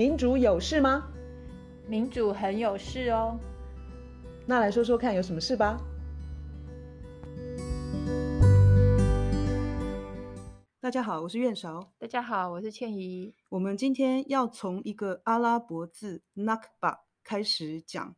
[0.00, 1.12] 民主有事吗？
[1.86, 3.38] 民主很有事哦。
[4.46, 5.78] 那来说说看，有什么事吧？
[10.80, 11.92] 大家好，我是苑韶。
[11.98, 13.34] 大家好，我是倩怡。
[13.50, 18.16] 我们今天要从一个阿拉伯字 Nakba 开始讲。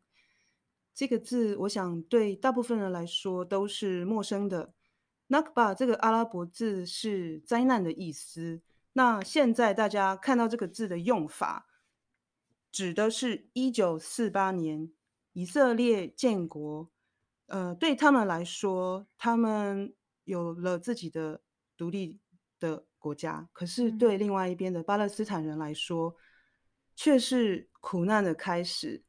[0.94, 4.72] 这个字，我想对大部分人来说都是陌生的。
[5.28, 8.62] Nakba 这个阿拉伯字是灾难的意思。
[8.92, 11.66] 那现在大家看到这个字的用法，
[12.72, 14.90] 指的是一九四八年
[15.34, 16.90] 以色列建国。
[17.46, 19.94] 呃，对他们来说，他们
[20.24, 21.42] 有了自己的
[21.76, 22.18] 独立
[22.58, 23.46] 的国家。
[23.52, 26.16] 可是对另外一边的巴勒斯坦人来说，
[26.96, 29.04] 却是苦难的开始。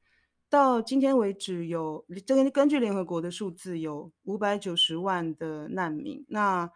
[0.49, 6.25] 到今天为止有，有这个根据联合国的数字，有五百九十万的难民。
[6.27, 6.69] 那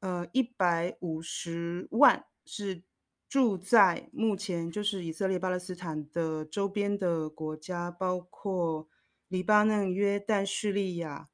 [0.00, 2.82] 呃，一百五十万是
[3.28, 8.88] 住在目前就是以色列巴勒斯坦的周边的国家，包括
[9.28, 11.28] 黎巴嫩、约旦、叙利亚、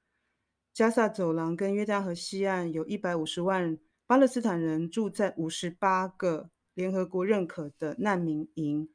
[0.72, 8.88] 加萨走廊跟约旦河西岸，有一百五十万巴勒斯坦人住在五十八个联合国认可的难民营。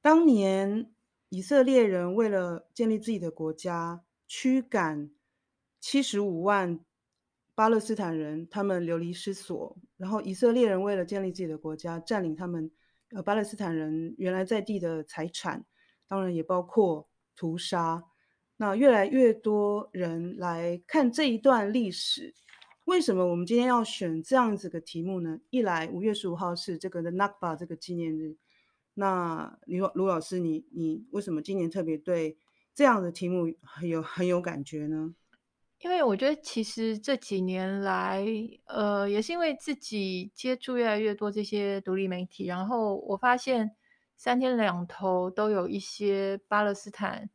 [0.00, 0.92] 当年。
[1.28, 5.10] 以色列人为了建立自己的国家，驱赶
[5.80, 6.78] 七十五万
[7.52, 9.76] 巴勒斯坦人，他们流离失所。
[9.96, 12.70] 然后以色列人为了建立自己的国家，占领他们
[13.12, 15.64] 呃巴勒斯坦人原来在地的财产，
[16.06, 18.04] 当然也包括屠杀。
[18.58, 22.34] 那越来越多人来看这一段历史。
[22.84, 25.40] 为什么我们今天要选这样子的题目呢？
[25.50, 28.36] 一来五月十五号是这个的 Nakba 这个纪念日。
[28.94, 32.38] 那卢卢老师，你你为什么今年特别对
[32.74, 35.14] 这样的题目很有很有感觉呢？
[35.78, 38.24] 因为我觉得其实这几年来，
[38.66, 43.76] 呃，也是因为自己接触越来越多这些独立媒体，然后我发现
[44.16, 47.28] 三天两头都有一些巴勒斯坦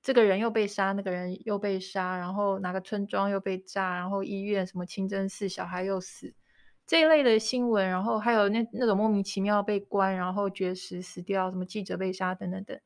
[0.00, 6.34] 这个人又被杀，那个人又被杀，然后哪个村庄又被炸，然后医院什么清真寺小孩又死。
[6.86, 12.78] 这一类的新闻，然后还有那那种莫名其妙被关，然后绝食死掉，什么记者被杀等等等，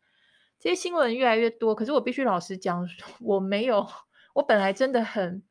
[0.60, 1.74] 这些新闻越来越多。
[1.74, 2.88] 可是我必须老实讲，
[3.20, 3.84] 我没有，
[4.38, 5.42] 我本来真的很，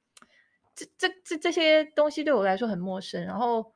[0.74, 3.22] 这这这这些东西对我来说很陌生。
[3.26, 3.74] 然后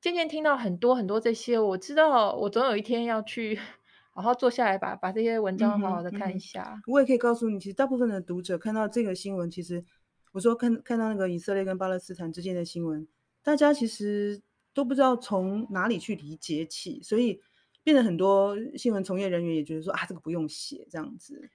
[0.00, 3.56] 渐渐听到很多很多这些，我知道我总有一天要去
[4.12, 6.72] 好好坐下来把把这些文章好好的看一下。
[6.74, 6.82] 嗯嗯。
[6.88, 9.84] 我也可以告诉你，其实大部分的读者看到这个新闻，其实
[10.32, 13.06] 我说看看到那个以色列跟巴勒斯坦之间的新闻。
[13.44, 14.42] 大家其实
[14.74, 17.40] 都不知道从哪里去理解起，所以
[17.84, 21.48] 变得很多新闻从业人员也觉得说啊，这个不用写这样子。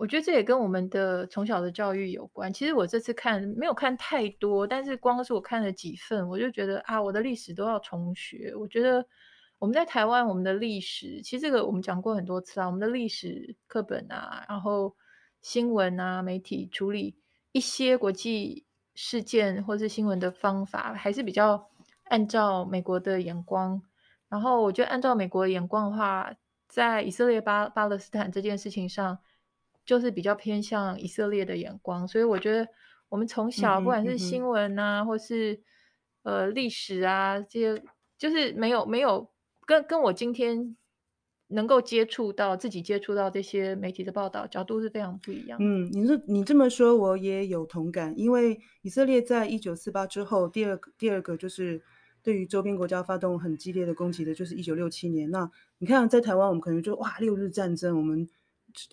[0.00, 2.50] 我觉得这也跟我们的从小的教育有关。
[2.50, 8.54] 其实我这次看没有看太多，但是光是我看了几份，我就觉得啊，我的历史都要重学。
[8.56, 9.04] 我觉得
[9.58, 14.96] 我们在台湾，我们的历史其实这个我们讲过很多次啊，我们的历史课本啊，然后
[15.42, 17.18] 新闻啊，媒体处理
[17.52, 18.64] 一些国际。
[18.96, 21.70] 事件或是新闻的方法还是比较
[22.04, 23.80] 按照美国的眼光，
[24.28, 26.34] 然后我觉得按照美国的眼光的话，
[26.68, 29.16] 在以色列巴巴勒斯坦这件事情上，
[29.84, 32.68] 就是比较偏向以色列的眼光，所以我觉得
[33.08, 35.60] 我们从小不管是新闻啊，嗯嗯、或是
[36.22, 37.82] 呃历史啊这些，
[38.18, 39.30] 就是没有没有
[39.66, 40.76] 跟跟我今天。
[41.52, 45.58] 能够接触到自己接触到这些媒体的报道角度是非常不一样。
[45.60, 48.14] 嗯，你说你这么说，我也有同感。
[48.16, 51.82] 因为以色列在一九四八之后，第二个第二个就是
[52.22, 55.28] 对于周边国家发动很激烈的攻击的，就是一九六七年。
[55.32, 58.28] 那你看，在台湾，我们可能就哇，六日战争，我们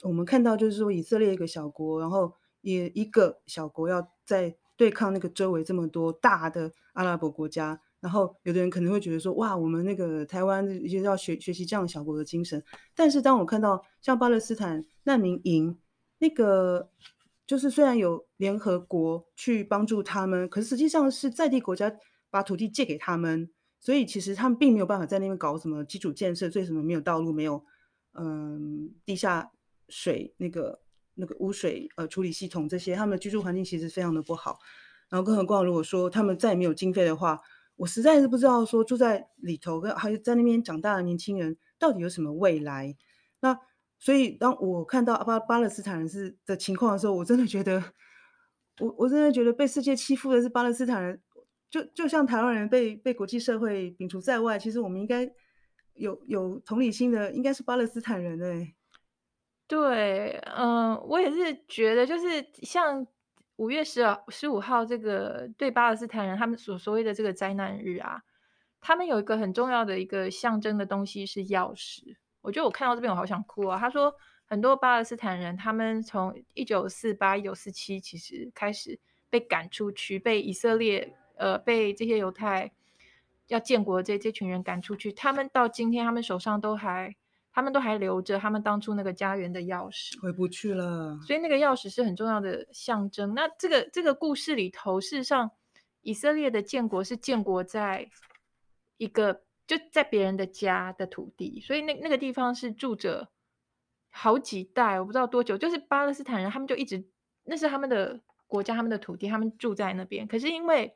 [0.03, 7.81] 我们看到就是说以色列一个小国，然后也一个小国要在对抗那个周围这么多大的阿拉伯国家。
[7.99, 12.63] 然后，有的人可能会觉得说：“哇，我们那个台湾就要学学习这样小国的精神。”
[12.95, 15.75] 但是，当我看到像巴勒斯坦难民营，
[16.19, 16.91] 那个
[17.47, 21.91] 就是虽然有联合国去帮助他们，可是实际上是在地国家
[22.29, 23.49] 把土地借给他们，
[23.79, 27.61] 所以其实他们并没有办法在那边搞什么基础建设，所以什么没有道路，没有
[28.13, 29.51] 嗯地下
[29.89, 30.81] 水那个
[31.15, 34.59] 那个污水呃处理系统这些，他们的居住环境其实非常的不好。
[35.09, 37.39] 然后，更何况如果说他们再也没有经费的话，
[37.77, 42.95] 我实在是不知道，说住在里头跟还有在那边长大的年轻人到底有什么未来。
[43.39, 43.57] 那
[43.99, 47.81] 所以当我看到巴巴勒斯坦人是的情况的时候，我真的觉得，
[48.79, 51.21] 我我真的觉得被世界欺负的是巴勒斯坦人，
[51.69, 54.59] 就就像台湾人被被国际社会摒除在外。
[54.59, 55.31] 其实我们应该
[55.93, 58.73] 有有同理心的，应该是巴勒斯坦人哎。
[59.67, 63.05] 对，嗯、我也是觉得，就是像。
[63.57, 68.21] 五月十二十五号，这个对巴勒斯坦人他们所所谓的这个灾难日啊，
[68.79, 72.17] 他们有一个很重要的一个象征的东西是钥匙。
[72.41, 73.79] 我觉得我看到这边我好想哭啊。
[73.79, 74.13] 他说，
[74.45, 82.71] 很多巴勒斯坦人，他们从一九四八、一九四七其实开始被赶出去，被以色列呃被这些犹太
[83.47, 87.15] 要建国这这群人赶出去，他们到今天他们手上都还。
[87.57, 91.19] 他们都还留着他们当初那个家园的钥匙，回不去了。
[91.25, 93.33] 所以那个钥匙是很重要的象征。
[93.33, 95.49] 那这个这个故事里头，事实上，
[96.03, 98.11] 以色列的建国是建国在
[98.97, 103.27] 一个就在别人的家的土地，所以那那个地方是住着
[104.11, 107.03] 好几代，我不知道多久，就是巴勒斯坦人，他们就一直
[107.45, 110.27] 那是他们的国家，他们的土地，他们住在那边。
[110.27, 110.93] 可是因为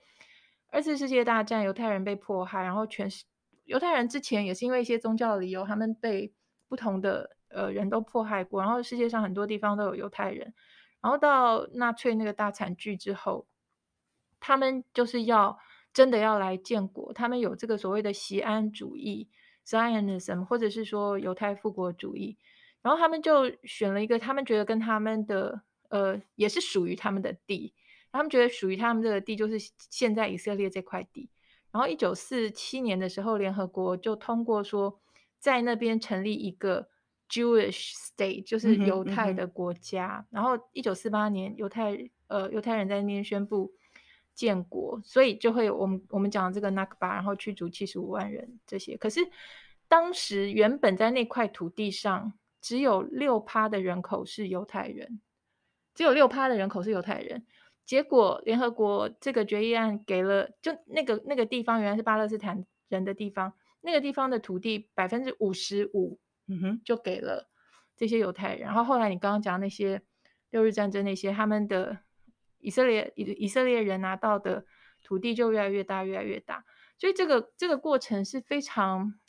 [0.70, 3.26] 二次世界大战，犹太人被迫害，然后全是
[3.66, 6.32] 犹太人之前也是因为一些宗教的理由，他们被。
[6.72, 10.54] 不同的呃人都迫害过，然后世界上很多地方都有犹太人，
[11.02, 13.46] 然后到纳粹那个大惨剧之后，
[14.40, 15.60] 他们就是要
[15.92, 19.28] 真的要来建国，他们有这个所谓的锡安主义
[19.68, 22.38] （Zionism） 或者是说犹太复国主义，
[22.82, 27.74] 然后他们就选了一个他们觉得跟他们的呃也是属于他们的地，
[28.14, 29.58] 他们觉得属于他们这个地就是
[29.90, 31.30] 现在以色列这块地，
[31.74, 35.02] 然后一九四七年的时候，联合国就通过说。
[35.42, 36.88] 在那边成立一个
[37.28, 40.20] Jewish state，就是犹太的国家。
[40.20, 41.98] 嗯嗯、然后，一九四八年，犹太
[42.28, 43.74] 呃犹太人在那边宣布
[44.36, 48.96] 建国，所以就会有我们我们讲的这个 Nakba，然后驱逐七十五万人这些。
[48.98, 49.20] 可是
[49.88, 55.20] 当时原本在那块土地上，只有六趴的人口是犹太人，
[55.96, 57.44] 只有六趴的人口是犹太人。
[57.84, 63.54] 结果联合国这个决议案给了，就那个那个地方原来是巴勒斯坦人的地方。
[63.82, 67.50] 那个地方的土地百分之五十五，嗯哼，就给了
[67.98, 68.60] 这些犹太人。
[68.60, 70.02] 然后后来你刚刚讲那些
[70.52, 71.98] 六日战争那些，他们的
[72.60, 74.66] 以色列以以色列人拿到的
[75.04, 76.64] 土地就越来越大，越来越大。
[76.98, 79.20] 所以这个这个过程是非常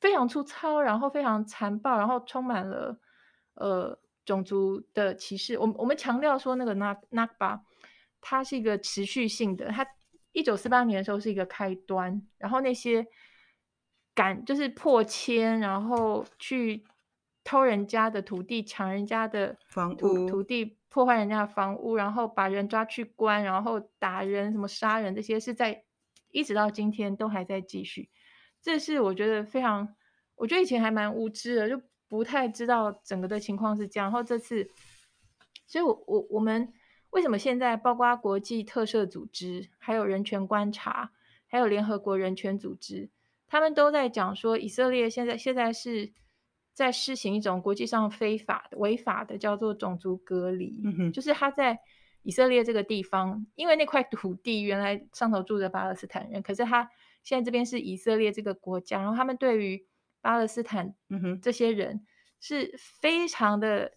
[0.00, 2.98] 非常粗糙，然后非常残暴，然后充满了
[3.54, 5.56] 呃种族的歧视。
[5.58, 7.60] 我们我们强调说那个 Nakba，
[8.20, 9.86] 它是一个持续性的，它。
[10.32, 13.06] 一九四八年的时候是一个开端，然后那些
[14.14, 16.84] 赶就是破迁，然后去
[17.44, 25.84] 偷人家的土地、抢人家的房屋、土地、破坏人家的房屋，然后把人抓去关，然后打人、什么杀人，这些是在
[26.30, 28.08] 一直到今天都还在继续。
[28.62, 29.94] 这是我觉得非常，
[30.36, 31.78] 我觉得以前还蛮无知的，就
[32.08, 34.06] 不太知道整个的情况是这样。
[34.06, 34.70] 然后这次，
[35.66, 36.72] 所以我我我们。
[37.12, 41.12] 为什么现在包括国际特赦组织、还有人权观察、
[41.46, 43.10] 还有联合国人权组织，
[43.46, 46.10] 他们都在讲说，以色列现在现在是
[46.72, 50.80] 在施行一种国际上非法的、违法的，叫做种族隔离。
[50.84, 51.78] 嗯，就是他在
[52.22, 56.90] 以色列这个地方，因为那块土地原来上头住着巴勒斯坦人，可是他
[57.22, 59.84] 现在这边是以色列这个国家，然后他们对于
[60.22, 60.94] 巴勒斯坦
[61.42, 62.06] 这些人
[62.40, 63.92] 是非常的。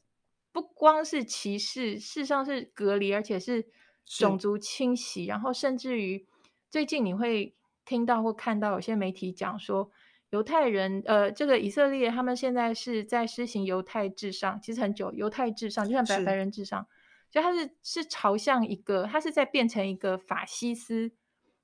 [0.55, 3.67] 不光是歧视，事实上是隔离，而且是
[4.05, 5.25] 种族清洗。
[5.25, 6.25] 然后甚至于
[6.69, 7.53] 最近你会
[7.83, 9.91] 听到或看到有些媒体讲说，
[10.29, 16.87] 犹太人，呃，这个以色列他们现在是在施行犹太至上，其实很久，犹太至上就像白白人至上，
[17.29, 21.11] 所以他是是朝向一个，他是在变成一个法西斯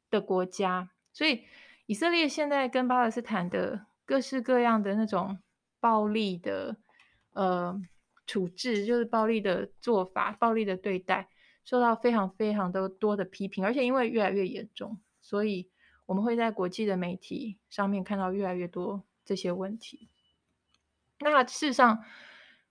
[0.10, 0.90] 的国家。
[1.14, 1.46] 所以
[1.86, 5.40] 以色列现在跟巴勒斯坦的各式各样的那种
[5.80, 6.76] 暴力的，
[7.32, 7.82] 呃。
[8.32, 11.28] 处置就是暴力的做法，暴力的对待，
[11.66, 15.70] 受到非常非常的多的批评，而且因为越来越严重，所以
[16.06, 20.08] 我们会在国际的媒体上面看到越来越多这些问题。
[21.20, 22.02] 那事实上，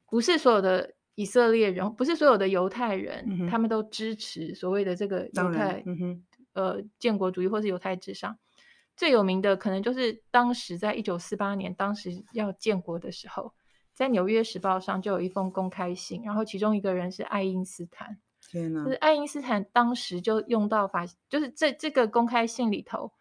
[0.09, 6.25] 不是所有的以色列人，不是所有的犹太人，嗯、他们都支持所谓的这个犹太、嗯、
[6.55, 8.39] 呃建国主义或是犹太至上。
[8.97, 13.53] 最有名的可能就是当时在一九四八年，当时要建国的时候。
[14.01, 18.19] 在《纽约时报》上就有一封公开信，然后其中一个人是爱因斯坦。
[18.41, 18.83] 天哪！
[18.83, 23.13] 就是爱因斯坦当时就用到法，就是这这个公开信里头，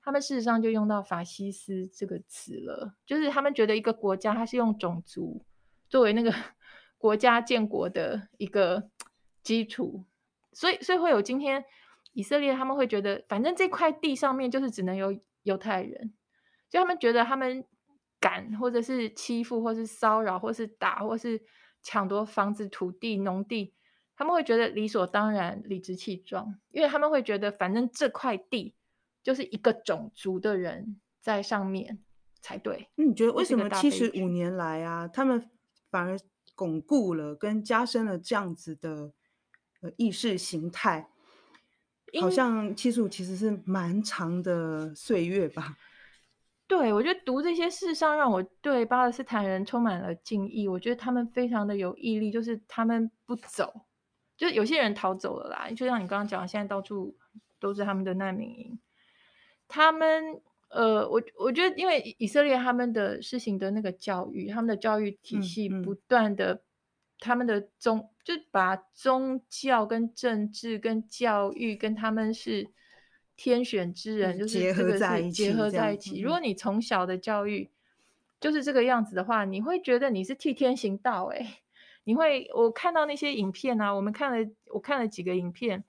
[0.00, 2.94] 他们事实上就用到法西斯这个词了。
[3.04, 5.44] 就是他们觉得一个国家，它是用种族
[5.90, 6.32] 作为那个
[6.96, 8.88] 国家建国的一个
[9.42, 10.06] 基础，
[10.54, 11.62] 所以所以会有今天
[12.14, 16.14] 以色列他们会觉得，反正这块地上面就是只能有犹太人，
[16.70, 17.66] 所以他们觉得他们。
[18.24, 21.42] 赶，或者是欺负，或是骚扰，或是打，或是
[21.82, 23.74] 抢夺房子、土地、农地，
[24.16, 28.74] 他们会觉得理所当然、理直气壮，因为他们会觉得，反正这块地
[29.22, 31.98] 就是一个种族的人在上面
[32.40, 32.88] 才对。
[32.94, 35.50] 那你觉得为什么七十五年来啊，他们
[35.90, 36.18] 反而
[36.54, 39.12] 巩固了跟加深了这样子的
[39.82, 41.10] 呃意识形态？
[42.18, 45.76] 好像七十五其实是蛮长的岁月吧。
[46.66, 50.66] 对，我觉得读这些事上让我对巴勒斯坦人充满了敬意。
[50.66, 53.82] 我觉得他们非常的有毅力，就是他们不走，
[54.34, 55.68] 就是有些人逃走了啦。
[55.76, 57.14] 就像你刚刚讲的，现在到处
[57.60, 58.78] 都是他们的难民营。
[59.68, 60.40] 他们
[60.70, 66.62] 呃，我我觉得，因为以色列他们的事情的那个教育，他们的教育体系不断的，嗯嗯、
[67.18, 72.70] 他们的宗就把宗教跟政治跟教育跟他们是。
[73.36, 75.44] 天选之人就是结合在一起。
[75.44, 76.20] 结合在一起。
[76.20, 77.70] 如果你从小的教育
[78.40, 81.62] 就是这个样子的话，你会觉得你是替天行道诶。
[82.04, 85.82] 你会，我看到那些影片啊，我们看了，我看了几个影片，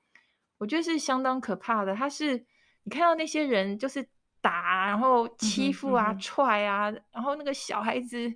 [0.57, 1.93] 我觉得是相当可怕的。
[1.93, 2.45] 他是
[2.83, 4.07] 你看到那些人就是
[4.41, 8.33] 打，然后欺负啊、踹啊，然后那个小孩子，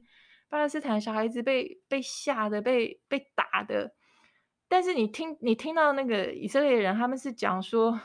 [0.49, 3.93] 巴勒斯坦小孩子被被吓的，被被打的。
[4.67, 7.99] 但是你听你听到那个以色列人，他们是讲说。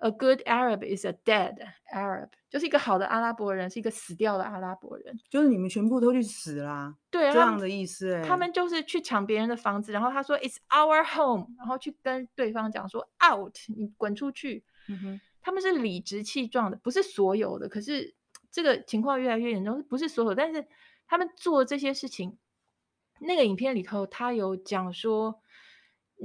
[0.00, 1.56] A good Arab is a dead
[1.92, 8.22] Arab，就是一个好的阿拉伯人是一个死掉的阿拉伯人，就是你们全部都去死啦，对，这样的意思。
[8.24, 14.62] 他们就是去抢别人的房子，然后他说 It's our home，然后去跟对方讲说 Out，你滚出去。
[14.88, 18.14] 嗯哼，他们是理直气壮的，不是所有的，可是
[18.52, 20.64] 这个情况越来越严重，不是所有，但是
[21.08, 22.38] 他们做这些事情。
[23.20, 25.40] 那个影片里头，他有讲说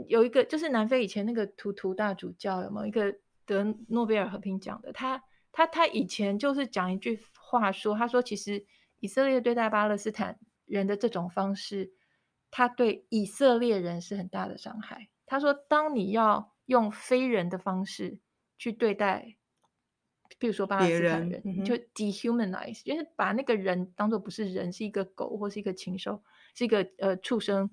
[0.07, 3.15] 有一个就是南非以前那个图图大主教有没有一个？
[3.45, 8.65] 得诺贝尔和平奖的他，他他以前就是讲一句话说，他说其实
[8.99, 11.93] 以色列对待巴勒斯坦人的这种方式，
[12.49, 15.09] 他对以色列人是很大的伤害。
[15.25, 18.19] 他说，当你要用非人的方式
[18.57, 19.35] 去对待，
[20.39, 26.23] 比如说巴勒斯坦人，人就 dehumanize，就是把那个人当做不是人，是一个狗或是一个禽兽，
[26.55, 27.69] 是一个呃畜生。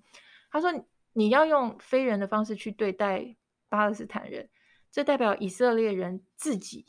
[0.50, 0.72] 他说，
[1.12, 3.36] 你要用非人的方式去对待
[3.68, 4.48] 巴勒斯坦人。
[4.90, 6.86] 这代表以色列人自己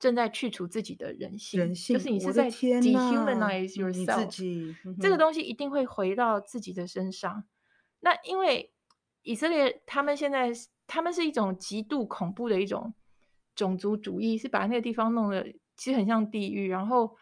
[0.00, 7.44] 正在去除自己的人性，人性就是你是在 dehumanize yourself，嗯、这个东西一定会回到自己的身上。
[8.00, 8.72] 那因为
[9.22, 10.50] 以色列他们现在
[10.88, 12.94] 他们是一种极度恐怖的一种
[13.54, 16.68] 种族主义，是把那个地方弄得其实很像地狱。
[16.68, 17.16] 然后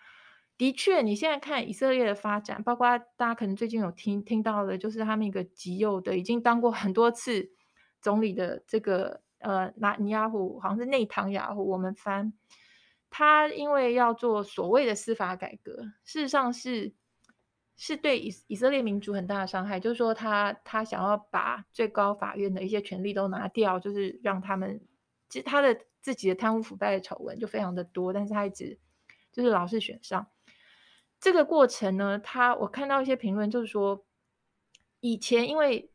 [0.57, 7.51] 的确，你现在看以色列的发展，包括大家可能最近有听听到的，就是他们一个极右的，已经当过很多次
[8.01, 9.23] 总理的这个。
[9.45, 12.33] 呃，拿尼亚胡好像是内唐雅胡，我们翻
[13.11, 16.95] 他，因为要做所谓的司法改革，事实上是
[17.77, 19.79] 是对以以色列民主很大的伤害。
[19.79, 24.81] 就是说他，他想要把最高法院的一些权利都拿掉，就是让他们，
[25.29, 28.79] 其实他的自己的贪污腐败的丑闻就非常的多，但是他一直
[29.31, 30.27] 就是老是选上。
[31.21, 34.07] 这个过程呢，他我看到一些评论，就是说
[35.01, 35.91] 以前因为。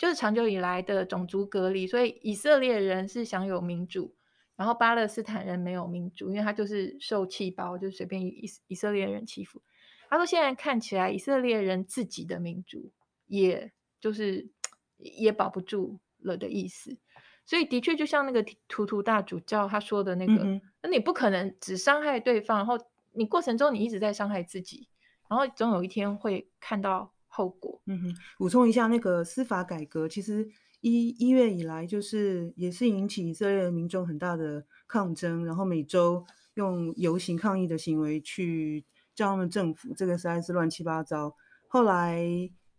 [0.00, 4.14] 就是长久以来的种族隔离，所以以色列人是享有民主，
[4.56, 9.60] 然后巴勒斯坦人没有民主，因为他就是受气包，就随便以以色列人欺负。
[10.08, 12.90] 他说现在看起来以色列人自己的民主，
[13.26, 14.48] 也就是
[14.96, 16.96] 也保不住了的意思。
[17.44, 22.78] 所以的确就像那个图图大主教他说的那个，嗯、那你不可能只伤害对方，然后
[23.12, 24.88] 你过程中你一直在伤害自己，
[25.28, 27.12] 然后总有一天会看到。
[27.32, 30.46] 后果，嗯哼，补充一下，那个司法改革其实
[30.80, 36.22] 一一月以来，就是也是引起以色列民众很大的抗争，然后每周
[36.54, 38.84] 用游行抗议的行为去
[39.14, 41.34] 叫他们政府，这个实在是乱七八糟。
[41.68, 42.20] 后来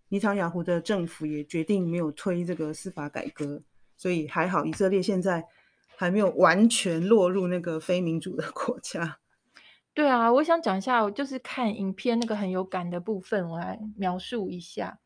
[0.09, 3.63] 尼唐雅胡的政府也决定没有推这个司法改革，
[3.95, 5.45] 所以还好，以色列现在
[5.95, 9.20] 还没有完全落入那个非民主的国家。
[9.93, 14.99] 对啊，我想讲一下，我就是看影片那个很有感的部分，我来描述一下。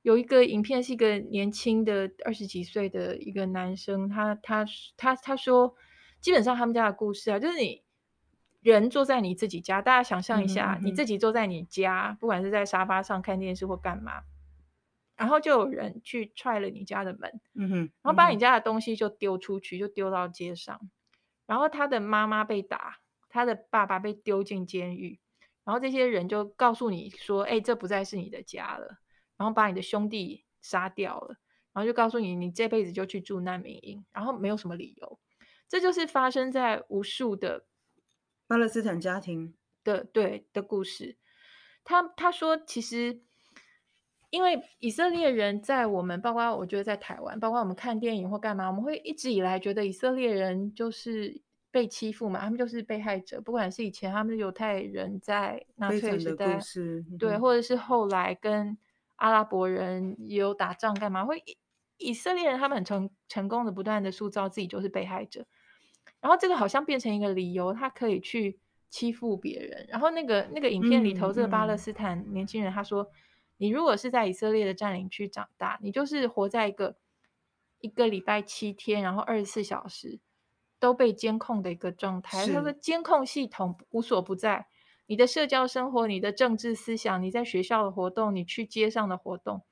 [0.00, 4.64] 有一个影片是一个年轻的二十几岁的一个男生，他他
[4.96, 5.74] 他他说，
[6.20, 7.82] 基本上他们家的故事啊，就是你
[8.60, 14.22] 人坐在你自己家，大家想象一下，你自己坐在你家，不管是在沙发上看电视或干嘛，
[15.16, 20.80] 然后就有人去踹了你家的门，嗯哼，然后把你家的东西就丢出去，就丢到街上，
[21.46, 23.00] 然后他的妈妈被打。
[23.34, 25.18] 他的爸爸被丢进监狱，
[25.64, 29.00] 然后这些人就告诉你说：“哎，这不再是你的家了。”
[29.36, 31.36] 然后把你的兄弟杀掉了，
[31.72, 35.18] 然后就告诉你，你这辈子就去住难民营，然后没有什么理由。
[35.68, 37.66] 这就是发生在无数的
[38.46, 41.18] 巴勒斯坦家庭的对的故事。
[41.82, 43.20] 他他说，其实
[44.30, 51.42] 因为以色列人在我们，包括我觉得在台湾，包括我们看电影或干嘛，我们会一直以来觉得以色列人就是。
[51.74, 53.40] 被欺负嘛，他们就是被害者。
[53.40, 56.56] 不管是以前他们的犹太人在纳粹时代，
[57.18, 58.78] 对，或者是后来跟
[59.16, 61.42] 阿拉伯人也有打仗干嘛，会
[61.96, 65.44] 以色列人他们很成成功的不断的塑造自己就是被害者，
[66.20, 69.84] 然后这个好像变成一个理由，他可以去欺负别人。
[69.88, 73.14] 然后那个那个影片里头，这个巴勒斯坦年轻人他说：“嗯嗯、
[73.56, 76.94] 你如果是在以色列的占领区长大，你就是活在一个
[77.80, 80.20] 一个礼拜七天，然后二十四小时
[80.84, 82.46] 都被监控的一个状态。
[82.46, 84.66] 他说监控系统无所不在，
[85.06, 89.64] 你的社交生活、你的政治思想、你在学校的活动、你去街上的活动，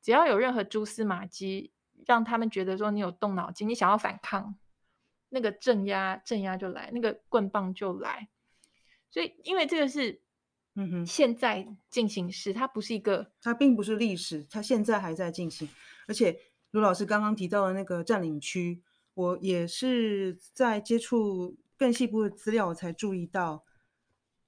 [0.00, 1.70] 只要有任何蛛丝马迹，
[2.06, 4.56] 让他们觉得说你有动脑筋，你想要反抗。”
[5.28, 8.28] 那个镇压镇压就来，那个棍棒就来，
[9.10, 10.22] 所以因为这个是，
[10.76, 15.68] 嗯哼，现在进行时，它不是一个，它并不是历史，它现在还在进行。
[16.06, 16.38] 而且
[16.70, 18.80] 卢老师刚刚提到的那个占领区，
[19.14, 23.64] 我也是在接触更细部的资料，我才注意到，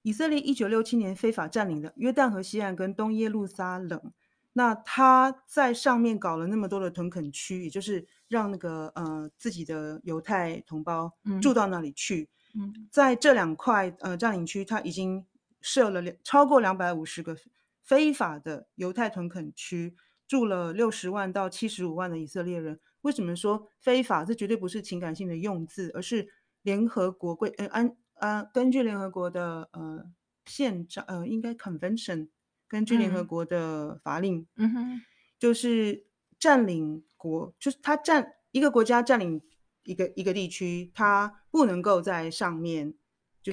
[0.03, 4.13] 以色列一九六七年非法占领的约旦河西岸跟东耶路撒冷。
[4.55, 12.29] 那他在上面搞了那么多的屯垦区，也就是让那个呃自己的犹太同胞住到那里去。
[12.55, 15.27] 嗯，在这两块呃占领区，他已经
[15.61, 17.37] 设了两超过两百五十个
[17.83, 19.95] 非法的犹太屯垦区，
[20.27, 22.81] 住了六十万到七十五万的以色列人。
[23.07, 24.25] 为什么说非法？
[24.25, 26.29] 这绝对不是情感性的用字，而是
[26.63, 30.05] 联合国规呃安啊根据联合国的呃
[30.45, 32.29] 宪章呃应该 convention。
[32.69, 35.01] 根据联合国的法令，嗯哼，
[35.39, 36.05] 就是
[36.37, 39.41] 占领国，就是他占一个国家占领
[39.85, 42.93] 一个一个地区，他不能够在上面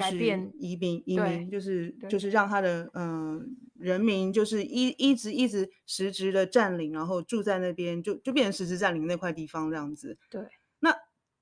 [0.00, 0.16] 是
[0.58, 3.46] 移民移民，就是就是让他的嗯、呃、
[3.78, 10.18] 人民就是一一直一直实质的占领，然后住在那边，就就变成实质占领那块地方这样子。
[10.28, 10.42] 对，
[10.80, 10.92] 那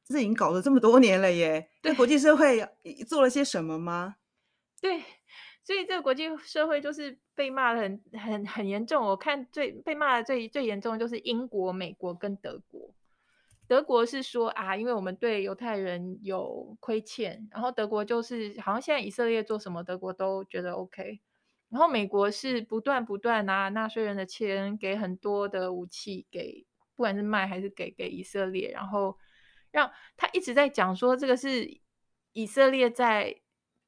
[0.04, 2.62] 这已经搞了这么多年了耶， 对国际社会
[3.08, 4.16] 做了些什么吗？
[4.80, 5.02] 对。
[5.64, 9.06] 所以这个国际社会就是被骂的很很很严重。
[9.06, 12.92] 我看最被骂的最最严重的就是英国、美国跟德国。
[13.72, 21.22] 德国是说啊，因为我们对犹太人有亏欠，然后德国就是好像现在以色列做什么，德国都觉得 OK。
[21.70, 29.16] 然后美国是不断不断拿纳税人的钱，给很多的武器给，不管是卖还是给给以色列，然后
[29.70, 31.80] 让他一直在讲说这个是
[32.32, 33.40] 以色列在。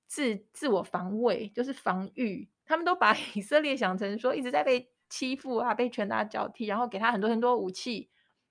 [0.06, 8.11] 自自我防卫就是防御，他们都把 以色列想成说一直在被欺负啊，被拳打脚踢，然后给他很多很多武器，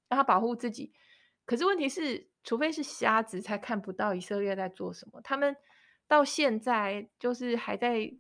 [0.10, 0.92] 让他保护自己。
[1.46, 5.22] 可是问题是，除非是瞎子才看不到以色列在做什么。
[5.22, 5.56] 他们
[6.08, 8.14] 到现在就是还在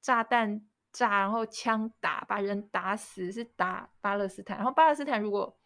[0.00, 4.56] 炸弹炸，然后枪打，把人打死，是打巴勒斯坦。
[4.56, 5.58] 然后巴勒斯坦如果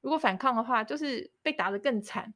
[0.00, 2.34] 如果反抗的话，就是被打得更惨。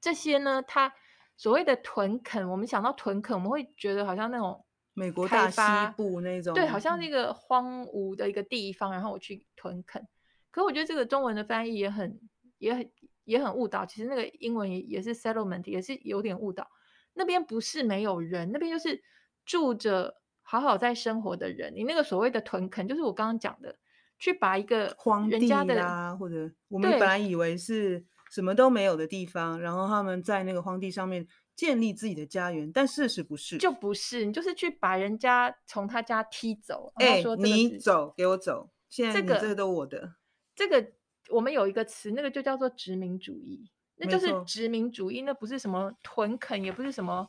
[0.00, 0.94] 这些呢，他。
[1.34, 5.60] 所谓的屯垦，我们想到屯垦，我们会觉得好像那种美国大西
[5.96, 10.06] 部那种，对，好像那个荒芜的一个地方，然后我去屯垦。
[10.52, 12.20] 可我觉得这个中文的翻译也很、
[12.62, 12.90] 也很、
[13.24, 13.84] 也很误导。
[13.84, 16.66] 其实那个英文也也是 settlement，也是有点误导。
[17.12, 19.02] 那边不是没有人，那边就是
[19.44, 21.72] 住着好好在生活的人。
[21.74, 23.76] 你那个所谓的屯垦，就是我刚刚讲的，
[24.18, 28.04] 去把一个荒地啊，或者我们本来以为是。
[28.32, 36.90] 什么都没有的地方，然后他们在那个荒地上面建立自己的家园，但事实不是，就不是，你就是去把人家从他家踢走。
[36.94, 40.14] 哎、欸，你走，给我走，现在这个这个都我的。
[40.54, 40.92] 这个
[41.30, 47.28] 我们有一个词，那个就叫做殖民主义，那就是殖民主义，那不是什么屯垦，也不是什么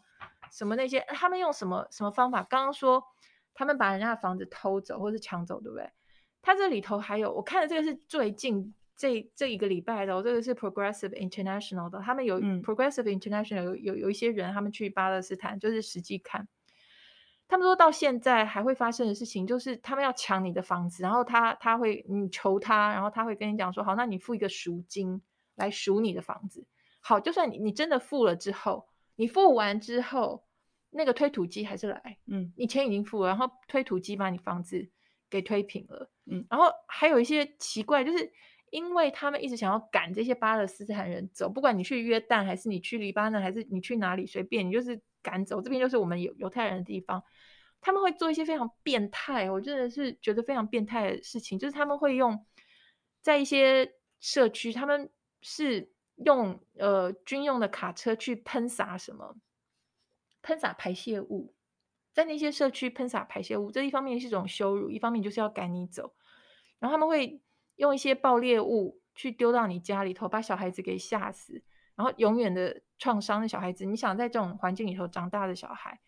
[0.52, 2.44] 什么那些，他们用什么什么方法？
[2.44, 3.04] 刚刚说
[3.54, 5.90] 他们把人家的房子偷走或是抢走，对不对？
[6.42, 8.74] 他这里头还有，我看的这个是最近。
[8.96, 16.48] 这这一个礼拜的，这个是 Progressive International 的，他们有、嗯、Progressive International 有有有一些人，他们去巴勒斯坦就是实际看，
[17.54, 25.22] 他们说到现在还会发生的事情，就是他们要抢你的房子，然后他他会你求他，然后他会跟你讲说，好，那你付一个赎金
[25.54, 26.66] 来赎你的房子，
[27.00, 28.88] 好，就算你你真的付了之后，
[29.18, 30.44] 你付完之后，
[30.90, 34.90] 那个推土机还是来，嗯，你钱已经付了，然后推土机把你房子
[35.30, 38.34] 给推平了，嗯，然后还有一些奇怪就是。
[38.74, 45.62] 因为他们一直想要赶这些巴勒斯坦人走，不管你去约旦，还是你去黎巴嫩，还是你去哪里，随便你就是赶走。
[45.62, 47.24] 这边就是我们犹犹太人的地方，
[47.80, 52.44] 他们会做一些非常变态，我真的是觉得非常变态的事情，就是他们会用
[53.22, 55.08] 在一些社区，他们
[55.44, 59.36] 是用呃军用的卡车去喷洒什么，
[60.42, 61.54] 喷洒排泄物，
[62.12, 66.16] 在那些社区喷洒排泄物，这一方面是一种羞辱，一方面就是要赶你走，
[66.80, 67.40] 然后他们会。
[67.76, 71.62] 用一些爆裂物去丢到你家里头，把小孩子给吓死，
[71.96, 73.86] 然后永远的创伤的小孩子。
[73.86, 76.00] 你想在这种环境里头长大的小孩，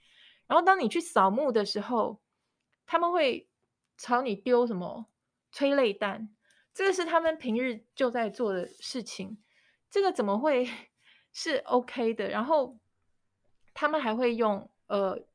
[0.47, 2.19] 然后当你去扫墓的时候，
[2.85, 3.47] 他们会
[3.97, 5.05] 朝你丢什么
[5.51, 6.29] 催泪弹，
[6.73, 9.37] 这个是他们平日就在做的事情，
[9.89, 10.69] 这个怎么会
[11.31, 12.29] 是 OK 的？
[12.29, 12.77] 然后
[13.73, 15.25] 他们还会用呃，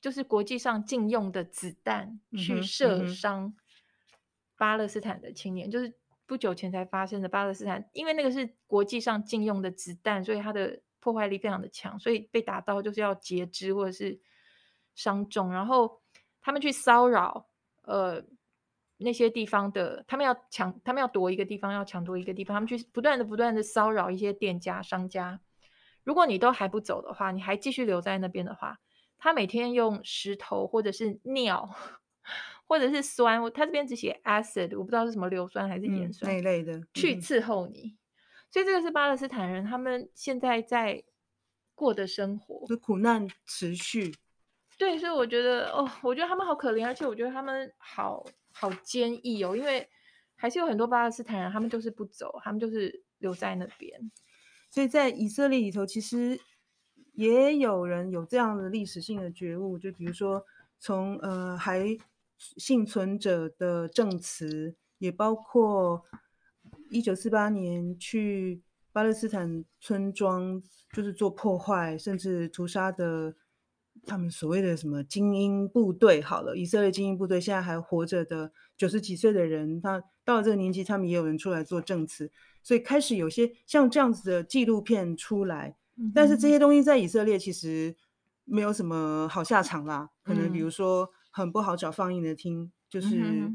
[0.00, 3.54] 就是国际上禁用的子弹去射伤
[4.62, 5.92] 巴勒斯坦的青年，就是
[6.24, 14.20] 不久前才发生的巴勒斯坦，因为那个是国际上禁用的子弹，所以它的破坏力非常的强，所以被打到就是要截肢或者是
[14.94, 16.00] 伤重，然后
[16.40, 17.48] 他们去骚扰
[17.82, 18.22] 呃
[18.98, 25.40] 那些地方的，他们要抢，他们要夺一个地方，要抢夺一个地方，他们去不断的不断的骚扰一些店家商家。
[26.04, 28.78] 如果你都还不走的话，你还继续留在那边的话，
[29.18, 31.68] 他每天用石头或者是尿
[32.72, 37.98] 或者是酸，他这边只写 acid，我不知道是什么硫酸还是盐酸、嗯、那一类的、嗯、去伺候你。
[38.50, 41.04] 所以这个是巴勒斯坦人他们现在在
[41.74, 44.14] 过的生活，就苦难持续。
[44.78, 49.86] 对，所以我觉得哦，我觉得他们好可怜，而且我觉得他们好好坚毅哦，因为
[50.34, 54.10] 还是有很多巴勒斯坦人，他们就是不走，他们就是留在那边。
[54.70, 56.40] 所以在以色列里头，其实
[57.12, 60.42] 也有人有这样的历史性的觉悟，就比如说
[60.78, 61.86] 从呃还
[62.56, 66.02] 幸存者的证词，也包括。
[66.90, 73.34] 一九四八年去巴勒斯坦村庄，就是做破坏，甚至屠杀的
[74.04, 76.20] 他们所谓的什么精英部队。
[76.20, 82.30] 好了，以色列精英部队现在还活着的九十几岁的人，他到了这个年纪，他们也有人出来做证词，
[82.62, 85.74] 所以开始有些像这样子的纪录片出来。
[86.14, 87.96] 但是这些东西在以色列其实
[88.44, 93.50] 没有什么好下场啦，可能比如说很不好找放映的厅，就是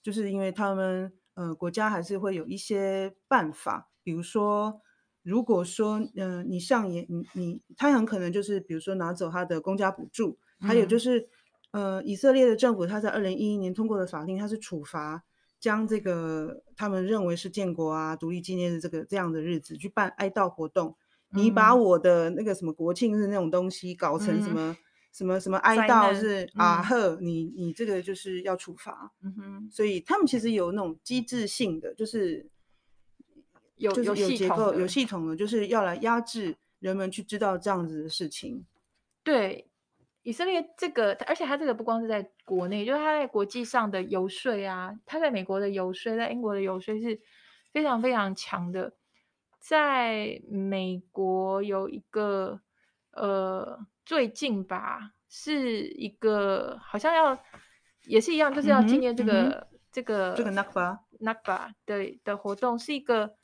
[0.00, 1.12] 就是因为他们。
[1.36, 4.80] 呃，国家还是会有一些办法，比如说，
[5.24, 11.28] 如果说，呃，你上演，你你，他很可能就是，比如说拿走他的公家补助，嗯、还有就是，
[11.72, 15.24] 呃，以色列的政府他在二零一一年通过的法令，他是处罚
[15.58, 20.96] 将这个他们认为是建国啊、独立纪念日这个这样的日子去办哀悼活动，
[21.32, 24.76] 嗯、你把我的那个什么国庆日那种东西搞成什么？
[25.14, 32.50] 嗯什么什么哀悼是啊呵，你你这个就是要处罚，嗯哼，所以他们其实有那种机制性的，就是
[33.76, 38.66] 有就是有结构有系统的，就是要来压制人们去知道这样子的事情。
[39.22, 39.70] 对，
[40.24, 47.20] 以色列这个，而且他这个不光是在国内，就是他在国际上的游说啊，他在美国的游说，在英国的游说是
[47.72, 48.92] 非常非常强的。
[49.60, 52.60] 在美国有一个
[53.12, 53.86] 呃。
[54.04, 57.38] 最近吧，是一个好像要
[58.04, 63.34] 也是一样，就是要纪念这个、这个这个 Nakba Nakba 的的活动，是一个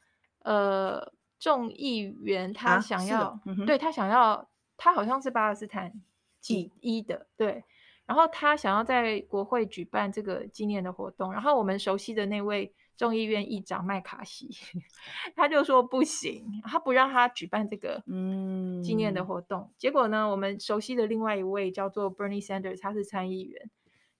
[0.41, 5.93] 呃众议员他想要，啊嗯、对他想要，他好像是巴勒斯坦
[6.41, 7.65] 几一的，对，
[8.07, 12.75] 然后他想要在国会举办这个纪念的活动，然后我们熟悉的那位。
[13.01, 14.51] 众议院议长麦卡锡，
[15.35, 19.63] 他就说不行，他不让他举办这个嗯纪念的活动。
[19.63, 23.71] 嗯、结果呢，我们熟悉的另外一位叫做 Bernie Sanders，他是参议员，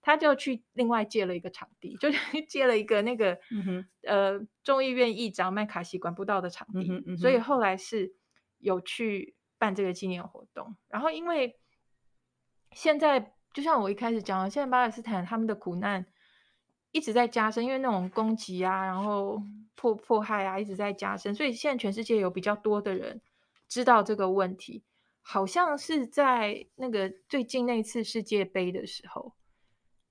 [0.01, 2.09] 他就去另外借了一个场地，就
[2.49, 3.39] 借了一个那个、
[4.07, 8.15] 呃众议院议长麦卡锡管不到的场地，嗯嗯、所以后来是
[8.61, 10.75] 有去办这个纪念活动。
[10.89, 11.59] 然后因为
[12.73, 16.07] 现在就像我一开始讲的，现在巴勒斯坦他们的苦难。
[16.93, 19.43] 一直在加深，因为那种攻击啊，然后
[19.77, 23.21] 迫迫害啊，一直在加深，所以现在全世界有比较多的人
[23.69, 24.83] 知道这个问题。
[25.23, 29.35] 好像是在那个最近那次世界杯的时候，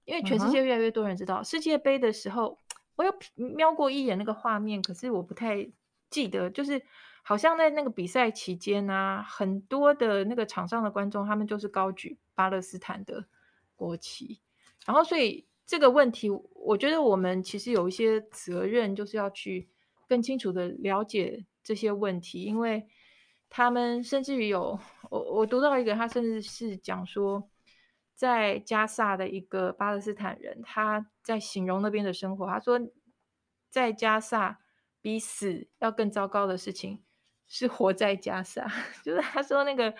[0.05, 1.49] 因为全世界越来越多人知道、uh huh.
[1.49, 2.57] 世界杯的时候，
[2.95, 5.69] 我有瞄过一眼那个画面，可是我不太
[6.09, 6.81] 记得，就是
[7.23, 13.25] 好像在那个比赛期间啊，很多的那个场上的观众，他们就是高举巴勒斯坦的
[13.75, 14.39] 国旗，
[14.85, 15.48] 然后所以。
[15.69, 19.69] 这个问题，我觉得我们其实有一些责任，就是要去
[20.07, 22.87] 更清楚的了解这些问题，因为
[23.51, 24.79] 他们甚至于有
[25.11, 27.47] 我我读到一个，他甚至是讲说，
[28.15, 32.79] 在加萨的一个巴勒斯坦人，他在形容那边的生活，他说，
[33.69, 34.61] 在加萨
[35.01, 37.03] 比死要更糟糕的事情
[37.47, 38.67] 是活在加萨，
[39.05, 39.93] 就是他说那个。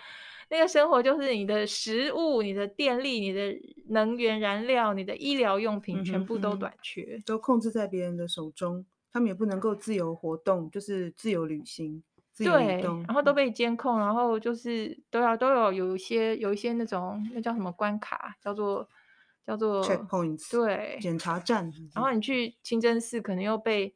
[0.52, 3.56] 那个生活就是你的食物、你的电力、你的
[3.90, 18.88] 能源燃料、你的医疗用品全部都短缺，嗯嗯、都控制在别人的手中，他们也不能够自由活动，就是自由旅行、自由移动，对，然后都被监控，然后就是都要都有有一些有一些那种那叫什么关卡，叫做
[19.46, 23.94] 叫做 checkpoints，对，检查站，然后你去清真寺可能又被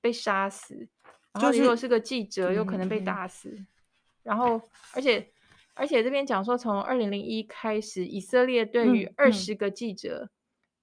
[0.00, 0.86] 被杀死，
[1.32, 3.66] 然后如果是个记者，就是、又可能被打死，嗯、
[4.22, 4.62] 然后
[4.94, 5.28] 而且。
[5.80, 10.28] 而且这边讲说，从二零零一开始，以色列对于二十个记者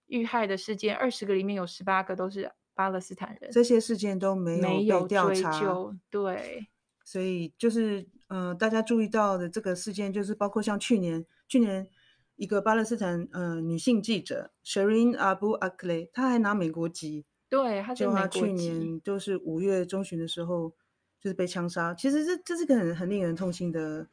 [0.08, 5.52] 遇害的事件，二十、嗯嗯、个里面有十八个都是巴勒斯坦人，这些事件都没有被调查。
[5.52, 5.96] 追究。
[6.10, 6.68] 对，
[7.06, 11.88] 所以就是呃，大家注意到的这个事件，就是包括像去年去年
[12.36, 17.24] 一个巴勒斯坦呃女性记者 Shireen Abu Akleh，她还拿美国籍。
[17.48, 20.74] 对，她就她去年就是五月中旬的时候，
[21.22, 21.94] 就是被枪杀。
[21.94, 24.08] 其实这这是个很很令人痛心的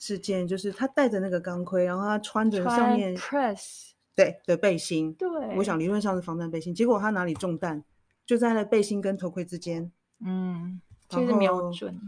[0.00, 5.12] 事件，就是他戴着那个钢盔，然后他穿着上面 press 对的背心。
[5.12, 7.84] 对，我想理论上是防弹背心，结果他哪里中弹，
[8.26, 9.92] 就在那背心跟头盔之间。
[10.24, 12.00] 嗯，就是瞄准，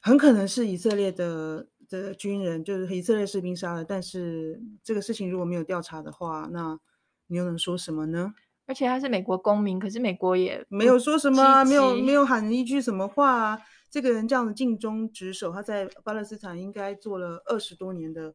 [0.00, 3.84] 很可能是以色列的的军人，就是以色列士兵杀的。
[3.84, 6.78] 但是这个事情如果没有调查的话，那
[7.26, 8.32] 你又能说什么呢？
[8.66, 13.62] 而且他是美国公民，可是美国也没有说什么啊，没有没有喊一句什么话啊。
[13.90, 18.34] 这个人这样子尽忠职守，他在巴勒斯坦应该做了二十多年的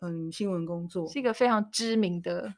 [0.00, 2.54] 嗯新闻工作，是一个非常知名的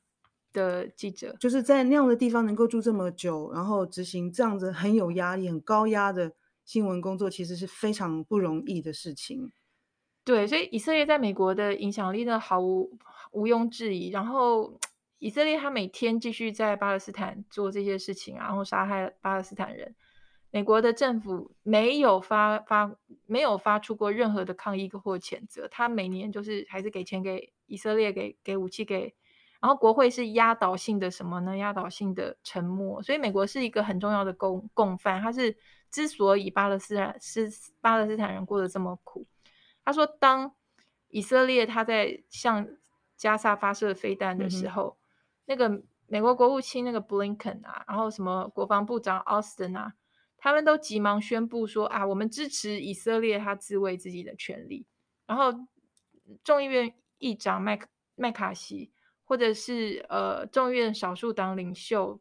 [0.53, 1.37] 的记者。
[1.39, 6.33] 就是在那样的地方能够住这么久，然后执行这样子很有压力、很高压的
[6.65, 9.53] 新闻工作，其实是非常不容易的事情。
[10.25, 12.99] 对，所以以色列在美国的影响力呢，毫无
[13.33, 14.11] 毋庸置疑。
[14.11, 14.79] 然后。
[15.19, 19.95] 以色列他每天继续在巴勒斯坦做这些事情，然后杀害巴勒斯坦人。
[20.51, 29.15] 美国的政府没有发发没有发出过任何的抗议或谴责，他每年就是还是给钱给以色列，给给武器给，
[29.61, 31.57] 然后国会是压倒性的什么呢？
[31.57, 33.03] 压倒性的沉默。
[33.03, 35.21] 所以美国是一个很重要的共共犯。
[35.21, 35.57] 他是
[35.91, 39.27] 之所以巴勒斯坦是巴勒斯坦人过得这么苦，
[39.85, 40.55] 他说当
[41.09, 42.67] 以色列他在向
[43.17, 44.97] 加沙发射飞弹的时候。
[44.99, 45.03] 嗯
[45.49, 49.93] 那个美国国务卿那个布林肯啊，然后什么国防部长奥斯汀啊，
[50.47, 54.87] 他们都急忙宣布说啊，我们支持以色列他自卫自己的权利。
[55.27, 55.53] 然后
[56.45, 57.77] 众议院议长麦
[58.15, 58.93] 麦卡锡，
[59.25, 62.21] 或者是呃众议院少数党领袖，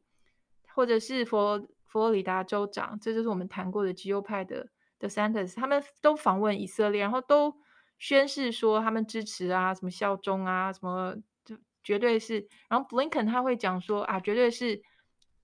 [0.73, 7.55] 或者是佛佛罗里达州长，这就是我们谈过的极右派的的 DeSantis，他们都访问以色列，然后都
[7.99, 11.55] 宣誓说他们支持啊，什么效忠啊，什么就。
[11.83, 14.81] 绝对是，然后布林肯他会讲说啊，绝对是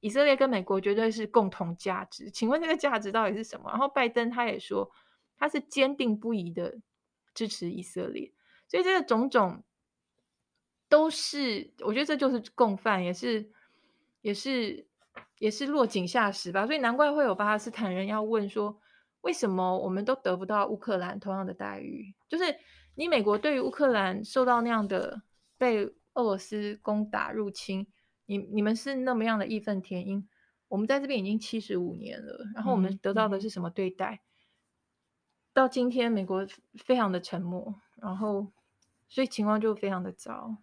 [0.02, 2.30] 以色列跟美国绝对是共同价值。
[2.30, 3.70] 请问这个价值到底是什么？
[3.72, 4.92] 然后拜登他也说
[5.38, 6.78] 他是坚定不移的
[7.34, 8.34] 支持以色列，
[8.68, 9.64] 所以这个种种
[10.90, 13.50] 都是，我觉得这就是共犯，也是
[14.20, 14.86] 也是
[15.40, 16.68] 也是落井下石吧。
[16.68, 18.78] 所以难怪会有巴勒斯坦人要问说，
[19.22, 22.14] 为什么我们都得不到乌克兰同样的待遇？
[22.28, 22.44] 就是
[22.96, 25.22] 你美国对于乌克兰受到那样的
[25.58, 25.94] 被。
[26.14, 27.88] 俄罗斯攻打入侵，
[28.32, 30.26] 你你们是那么样的义愤填膺，
[30.70, 34.14] 我们在这边已经七十五年了，然后我们得到的是什么对待？
[34.14, 34.24] 嗯、
[35.52, 36.48] 到今天，美国
[36.86, 38.50] 非常的沉默，然后
[39.10, 40.56] 所以情况就非常的糟。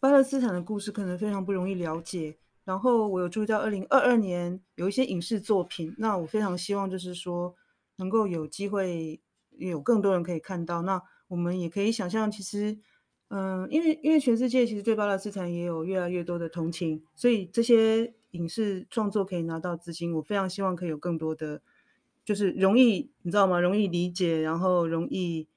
[0.00, 7.54] 巴勒斯坦的故事可能非常不容易了解，然后我有注意到二零二二年有一些影视作品，那我非常希望就是说
[7.98, 12.80] 能够有机会有更多人可以看到，那我们也可以想象，其实。
[13.34, 20.14] 嗯，因为因为全世界其实对巴勒斯坦也有越来越多的同情，所以这些影视创作可以拿到资金。
[20.14, 21.62] 我非常希望可以有更多的，
[22.26, 23.58] 就是容易你知道吗？
[23.58, 25.48] 容易理解，然后容易，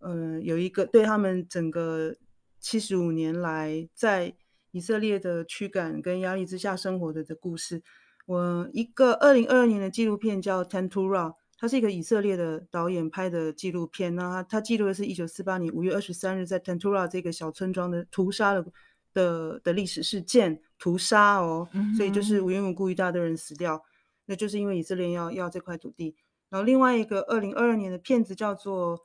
[0.00, 2.16] 嗯，有一个对他们整个
[2.58, 4.34] 七十五年来在
[4.72, 7.84] 以色列的驱赶跟压力之下生活的的故事。
[8.26, 11.30] 我一个二零二二年的纪录片叫《Tantura》。
[11.60, 18.64] 他是一个以色列的导演拍的纪录片，那他他记录的是一九四八年五月二十三日在 Tantura 这个小村庄的屠杀的
[19.12, 23.84] 的的历史事件，屠杀哦，嗯、所以就是无缘无故一大堆人死掉，
[24.24, 26.16] 那就是因为以色列要要这块土地。
[26.48, 28.98] 然后另外一个二零二二年的片子叫做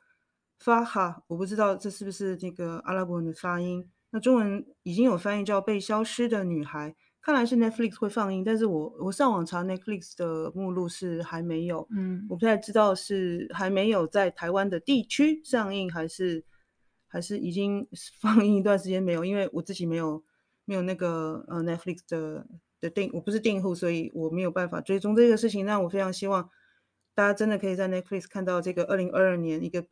[0.63, 6.95] Farha，我不知道这是不是那个阿拉伯文的发音，那中文已经有翻译叫被消失的女孩。
[7.25, 16.45] 看来是 Netflix 会放映，但是我我上网查 Netflix 的目录是还没有，嗯，我不太知道是还没有在台湾的地区上映，还是
[17.07, 17.87] 还是已经
[18.21, 20.23] 放映一段时间没有，因为我自己没有
[20.65, 22.45] 没有那个呃 Netflix 的
[22.79, 25.65] 的订，我不是订户，所以我没有办法追踪这个事情。
[25.65, 26.47] 那我非常希望
[27.15, 29.83] 大家真的可以在 Netflix 看到这个二零二二年一个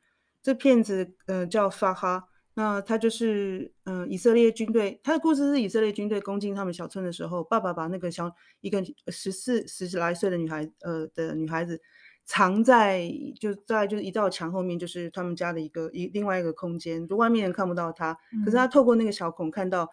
[0.43, 2.30] 这片子，呃，叫法哈。
[2.55, 11.81] 那他就是，嗯、呃，以色列军队，他的故事是以色列军队攻进他们小村的时候，爸爸把那个小一个十四十来岁的女孩，呃的女孩子
[12.25, 18.13] 藏在就在就是一道墙后面，就是他们家的一个一另外一个空间，就外面人看不到他，
[18.45, 19.89] 可是他透过那个小孔看到，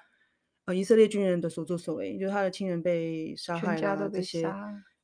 [0.66, 4.42] 呃，以色列军人的所作所为，就是他的亲人被杀害了这些，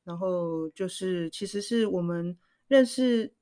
[0.03, 3.33] 然后就是其实是我们认识。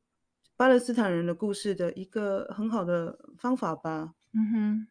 [0.58, 4.13] 巴勒斯坦人的故事的一个很好的方法吧。
[4.34, 4.88] 嗯哼。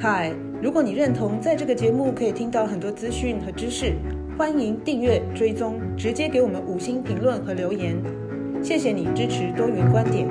[0.00, 3.94] 嗨，如果你认同在这个节目可以听到很多资讯和知识，
[4.38, 8.02] 欢迎订阅、追踪，直接给我们五星评论和留言。
[8.62, 10.26] 谢谢你支持多元观点。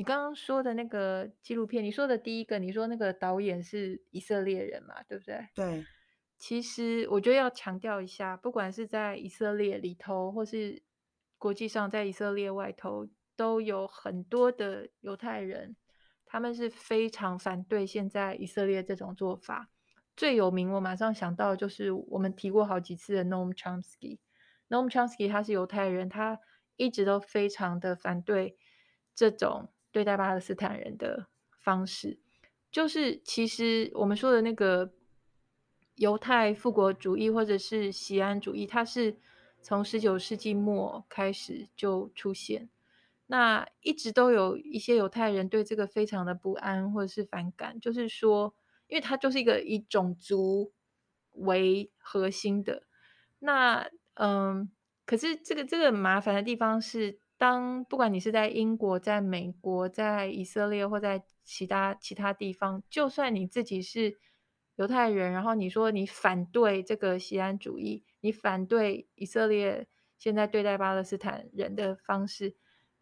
[0.00, 5.46] 你刚刚说的那个纪录片，你说的第一个，你说那个导演是以色列人嘛，对不对？
[5.54, 5.84] 对。
[6.38, 10.82] 其实我觉得要强调一下，不管是在以色列里头，或是
[11.36, 15.76] 国际上，在以色列外头，都有很多的犹太人，
[16.24, 19.68] 他们是非常反对现在以色列这种做法。
[20.16, 24.16] 最有名，我马上想到就是我们提过好几次的 Noam Chomsky。
[24.70, 26.40] Noam Chomsky 他是犹太人，他
[26.76, 28.56] 一直都非常的反对
[29.14, 31.26] 这种对待巴勒斯坦人的
[31.58, 32.18] 方式。
[32.70, 34.92] 就是其实我们说的那个。
[35.96, 39.18] 犹太复国主义或者是锡安主义，它是
[39.60, 42.70] 从十九世纪末开始就出现，
[43.26, 48.54] 那一直都有一些犹太人对这个非常的不安或者是反感，就是说，
[48.88, 50.72] 因为它就是一个以种族
[51.32, 52.84] 为核心的，
[53.40, 54.70] 那嗯，
[55.04, 64.18] 可是这个这个麻烦的地方是，当不管你是在英国、在美国、在以色列或在其他其他地方，就算你自己是。
[64.76, 72.54] 犹太人，然后你说你反对这个锡安主义，你反对以色列现在对待巴勒斯坦人的方式，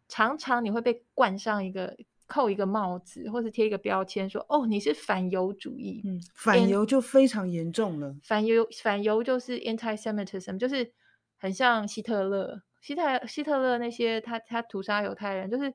[0.09, 1.95] 常常你会被冠上一个
[2.27, 6.01] 扣一个帽子，或是贴一个标签说，说哦你是反犹主义。
[6.03, 8.13] 嗯，反犹就非常严重了。
[8.23, 10.91] 反犹反犹就是 anti-Semitism，就是
[11.37, 15.73] 很像希特勒，希特希特勒那些他他屠杀犹太人，就是。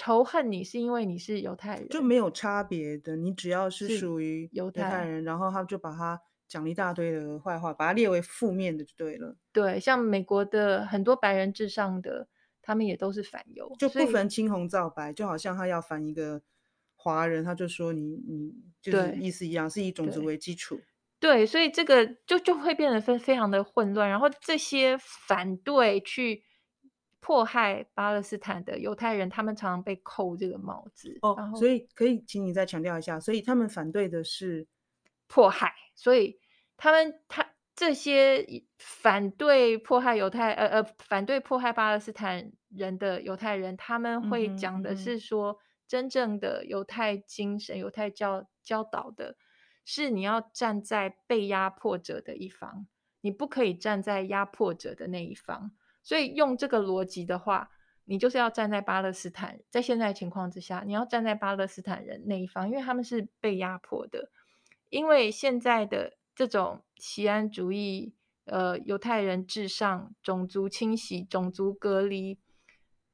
[0.00, 3.16] 仇恨你是因为你是犹太人，就没有差别的。
[3.16, 9.36] 你只要是属于犹太人，然后他就把他讲一大堆的坏话，把他列为负面的就对了。
[9.52, 12.28] 对，像美国的很多白人至上的，
[12.62, 16.40] 他们也都是反犹，就不分青红皂白，就好像他要反一个
[16.94, 20.80] 华人，他就说你你就是意思一样，是以种族为基础。
[21.20, 26.44] 对，所以这个就就会变得非非常的混乱，然后这些反对去。
[27.20, 31.18] 迫害巴勒斯坦的犹太人，他们常常被扣这个帽子。
[31.20, 34.66] 哦，所以可以请你再强调一下，所以他们反对的是
[35.26, 36.38] 迫害，所以
[36.78, 38.46] 他们他这些
[38.78, 49.36] 反对迫害犹太呃呃反对迫害巴勒斯坦人的犹太人，他们会讲的是说，真正的犹太精神、犹太教教导的
[49.90, 52.86] 是你要站在被压迫者的一方，
[53.22, 55.70] 你不可以站在压迫者的那一方。
[56.02, 57.70] 所以用这个逻辑的话，
[58.04, 64.30] 你就是要站在巴勒斯坦，在现在情况之下，你要站在巴勒斯坦人那一方，因为他们是被压迫的。
[64.90, 68.12] 因为现在的这种锡安主义，
[68.44, 72.38] 呃，犹太人至上、种族清洗、种族隔离，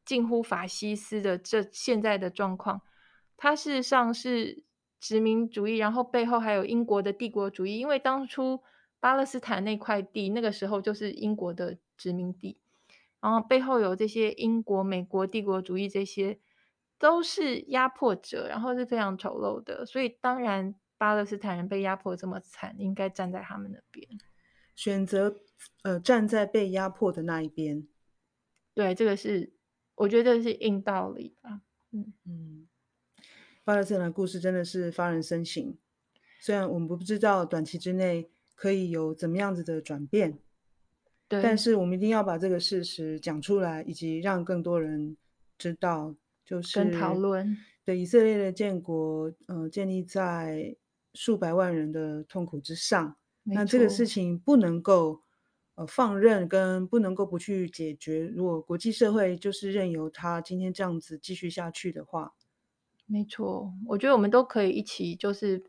[0.05, 2.83] 近乎法西斯的这现在的状况，
[3.37, 4.65] 它事实上是
[5.05, 7.79] 殖民主义，然后背后还有英国的帝国主义。
[7.79, 8.63] 因为当初
[9.01, 12.57] 巴勒斯坦那块地，那个时候就是英国的殖民地。
[13.21, 16.39] 然后背后有这些英国、美国帝国主义，这些
[16.99, 19.85] 都是压迫者，然后是非常丑陋的。
[19.85, 24.09] 所以当然，巴勒斯坦人被压迫这么惨，应该站在他们那边，
[24.75, 25.37] 选择
[25.83, 27.87] 呃站在被压迫的那一边。
[28.73, 29.53] 对，这个是
[29.97, 31.61] 我觉得是硬道理吧。
[31.93, 32.64] 嗯嗯，
[33.65, 35.75] 巴勒斯坦的故事真的是发人深省。
[36.39, 40.39] 虽然我们不知道短期之内可以有怎么样子的转变。
[41.27, 45.17] 对，但是我们一定要把这个事实讲出来，以及让更多人
[45.57, 47.57] 知道，就是跟讨论。
[47.83, 50.77] 对，以色列的建国，呃，建立在
[51.15, 53.17] 数百万人的痛苦之上。
[53.45, 55.23] 那这个事情不能够
[55.77, 58.27] 呃放任，跟不能够不去解决。
[58.27, 62.35] 如果国际社会就是任由他今天这样子继续下去的话，
[63.07, 65.63] 没错，我觉得我们都可以一起，就是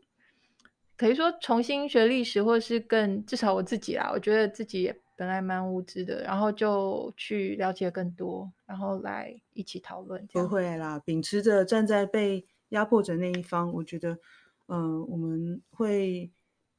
[0.96, 5.00] 可以说重新学历史，或是更至少我自己啦，我觉得自己也。
[5.18, 10.26] 本来蛮无知的，然后就去了解更多，然后来一起讨论。
[10.26, 14.18] 不会啦，秉持着站在被压迫者那一方，我觉得，
[14.66, 16.30] 嗯、呃，我们会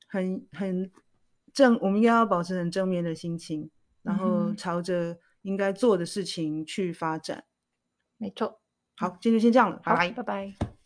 [0.07, 0.91] 很很
[1.51, 3.71] 正，我们应该要保持很正面的心情，
[4.03, 7.43] 然后朝着应该做的事情去发展。
[8.17, 8.61] 没错。
[8.97, 10.76] 好，今天就先这样了，拜拜，拜拜。